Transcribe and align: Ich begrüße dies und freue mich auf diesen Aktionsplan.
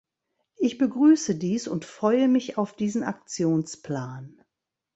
Ich 0.57 0.79
begrüße 0.79 1.35
dies 1.35 1.67
und 1.67 1.85
freue 1.85 2.27
mich 2.27 2.57
auf 2.57 2.75
diesen 2.75 3.03
Aktionsplan. 3.03 4.41